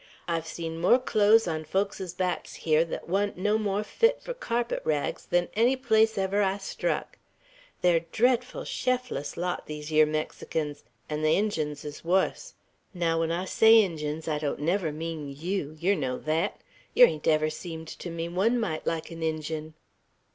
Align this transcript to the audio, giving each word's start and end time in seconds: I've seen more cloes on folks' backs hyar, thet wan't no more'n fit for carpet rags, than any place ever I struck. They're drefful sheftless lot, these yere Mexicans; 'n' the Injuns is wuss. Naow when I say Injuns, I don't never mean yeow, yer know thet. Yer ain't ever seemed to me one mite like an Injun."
I've 0.27 0.47
seen 0.47 0.81
more 0.81 0.97
cloes 0.97 1.47
on 1.47 1.63
folks' 1.63 2.11
backs 2.11 2.63
hyar, 2.65 2.83
thet 2.85 3.07
wan't 3.07 3.37
no 3.37 3.59
more'n 3.59 3.83
fit 3.83 4.19
for 4.19 4.33
carpet 4.33 4.81
rags, 4.83 5.27
than 5.27 5.47
any 5.53 5.75
place 5.75 6.17
ever 6.17 6.41
I 6.41 6.57
struck. 6.57 7.19
They're 7.81 7.99
drefful 8.11 8.65
sheftless 8.65 9.37
lot, 9.37 9.67
these 9.67 9.91
yere 9.91 10.07
Mexicans; 10.07 10.83
'n' 11.07 11.21
the 11.21 11.35
Injuns 11.37 11.85
is 11.85 12.03
wuss. 12.03 12.55
Naow 12.95 13.19
when 13.19 13.31
I 13.31 13.45
say 13.45 13.79
Injuns, 13.83 14.27
I 14.27 14.39
don't 14.39 14.61
never 14.61 14.91
mean 14.91 15.27
yeow, 15.31 15.77
yer 15.79 15.93
know 15.93 16.17
thet. 16.19 16.59
Yer 16.95 17.05
ain't 17.05 17.27
ever 17.27 17.51
seemed 17.51 17.87
to 17.89 18.09
me 18.09 18.27
one 18.27 18.59
mite 18.59 18.87
like 18.87 19.11
an 19.11 19.21
Injun." 19.21 19.75